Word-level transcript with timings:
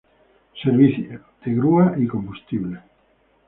Servicio 0.63 1.21
de 1.45 1.53
grúa 1.53 1.93
y 1.99 2.07
combustible. 2.07 2.79